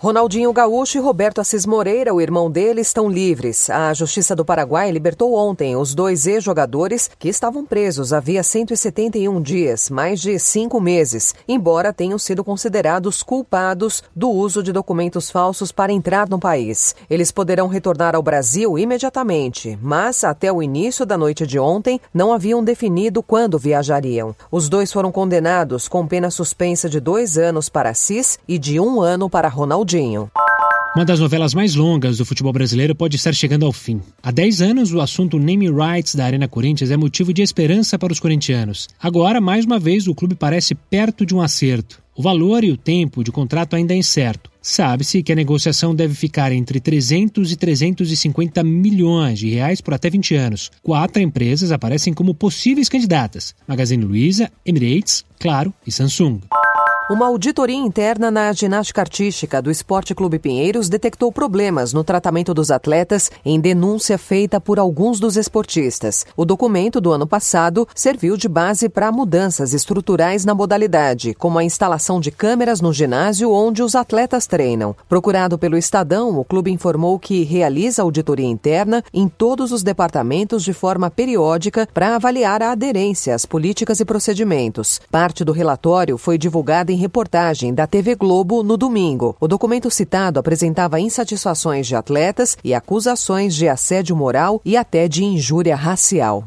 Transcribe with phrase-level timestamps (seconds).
[0.00, 3.68] Ronaldinho Gaúcho e Roberto Assis Moreira, o irmão dele, estão livres.
[3.68, 9.90] A Justiça do Paraguai libertou ontem os dois ex-jogadores que estavam presos havia 171 dias,
[9.90, 15.92] mais de cinco meses, embora tenham sido considerados culpados do uso de documentos falsos para
[15.92, 16.94] entrar no país.
[17.10, 22.32] Eles poderão retornar ao Brasil imediatamente, mas até o início da noite de ontem não
[22.32, 24.32] haviam definido quando viajariam.
[24.48, 29.00] Os dois foram condenados com pena suspensa de dois anos para Assis e de um
[29.00, 29.87] ano para Ronaldinho.
[30.94, 34.02] Uma das novelas mais longas do futebol brasileiro pode estar chegando ao fim.
[34.22, 38.12] Há 10 anos, o assunto name rights da Arena Corinthians é motivo de esperança para
[38.12, 38.88] os corintianos.
[39.00, 42.02] Agora, mais uma vez, o clube parece perto de um acerto.
[42.14, 44.50] O valor e o tempo de contrato ainda é incerto.
[44.60, 50.10] Sabe-se que a negociação deve ficar entre 300 e 350 milhões de reais por até
[50.10, 50.70] 20 anos.
[50.82, 56.40] Quatro empresas aparecem como possíveis candidatas: Magazine Luiza, Emirates, Claro e Samsung.
[57.10, 62.70] Uma auditoria interna na ginástica artística do Esporte Clube Pinheiros detectou problemas no tratamento dos
[62.70, 66.26] atletas em denúncia feita por alguns dos esportistas.
[66.36, 71.64] O documento do ano passado serviu de base para mudanças estruturais na modalidade, como a
[71.64, 74.94] instalação de câmeras no ginásio onde os atletas treinam.
[75.08, 80.74] Procurado pelo Estadão, o clube informou que realiza auditoria interna em todos os departamentos de
[80.74, 85.00] forma periódica para avaliar a aderência às políticas e procedimentos.
[85.10, 89.36] Parte do relatório foi divulgada em reportagem da TV Globo no domingo.
[89.40, 95.24] O documento citado apresentava insatisfações de atletas e acusações de assédio moral e até de
[95.24, 96.44] injúria racial.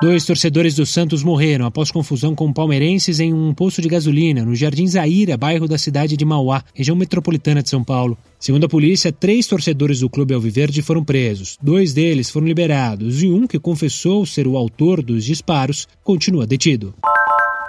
[0.00, 4.54] Dois torcedores do Santos morreram após confusão com palmeirenses em um posto de gasolina no
[4.54, 8.16] Jardim Zaira, bairro da cidade de Mauá, região metropolitana de São Paulo.
[8.38, 11.58] Segundo a polícia, três torcedores do clube Alviverde foram presos.
[11.60, 16.94] Dois deles foram liberados e um que confessou ser o autor dos disparos continua detido.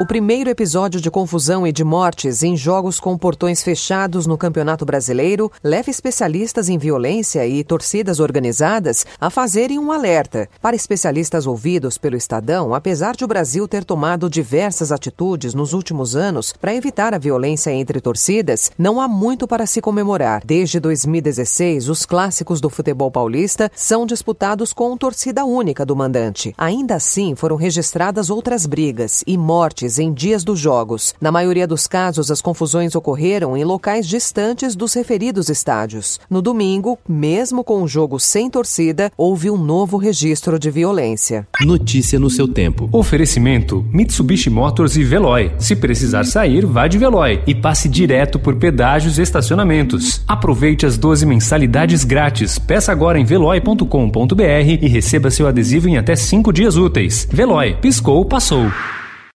[0.02, 4.86] O primeiro episódio de confusão e de mortes em jogos com portões fechados no Campeonato
[4.86, 10.48] Brasileiro leva especialistas em violência e torcidas organizadas a fazerem um alerta.
[10.62, 16.16] Para especialistas ouvidos pelo Estadão, apesar de o Brasil ter tomado diversas atitudes nos últimos
[16.16, 20.42] anos para evitar a violência entre torcidas, não há muito para se comemorar.
[20.46, 26.56] Desde 2016, os clássicos do futebol paulista são disputados com torcida única do mandante.
[26.58, 31.16] Ainda assim, foram registradas outras brigas e mortes em dias dos jogos.
[31.22, 36.20] Na maioria dos casos, as confusões ocorreram em locais distantes dos referidos estádios.
[36.30, 41.48] No domingo, mesmo com o jogo sem torcida, houve um novo registro de violência.
[41.62, 42.90] Notícia no seu tempo.
[42.92, 45.52] Oferecimento: Mitsubishi Motors e Veloy.
[45.58, 50.22] Se precisar sair, vá de Veloy e passe direto por pedágios e estacionamentos.
[50.28, 52.60] Aproveite as 12 mensalidades grátis.
[52.60, 54.44] Peça agora em veloy.com.br
[54.82, 57.28] e receba seu adesivo em até 5 dias úteis.
[57.32, 58.70] Veloy, piscou, passou.